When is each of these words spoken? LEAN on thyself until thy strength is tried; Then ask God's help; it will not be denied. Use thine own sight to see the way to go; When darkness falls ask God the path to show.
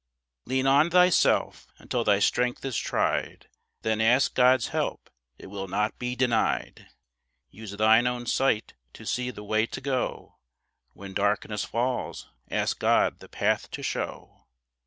LEAN 0.47 0.65
on 0.65 0.89
thyself 0.89 1.67
until 1.77 2.03
thy 2.03 2.17
strength 2.17 2.65
is 2.65 2.75
tried; 2.75 3.47
Then 3.83 4.01
ask 4.01 4.33
God's 4.33 4.69
help; 4.69 5.11
it 5.37 5.45
will 5.45 5.67
not 5.67 5.99
be 5.99 6.15
denied. 6.15 6.87
Use 7.51 7.77
thine 7.77 8.07
own 8.07 8.25
sight 8.25 8.73
to 8.93 9.05
see 9.05 9.29
the 9.29 9.43
way 9.43 9.67
to 9.67 9.79
go; 9.79 10.37
When 10.93 11.13
darkness 11.13 11.63
falls 11.65 12.31
ask 12.49 12.79
God 12.79 13.19
the 13.19 13.29
path 13.29 13.69
to 13.69 13.83
show. 13.83 14.47